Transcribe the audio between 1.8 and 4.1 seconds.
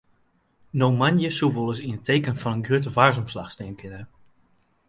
yn it teken fan in grutte waarsomslach stean kinne.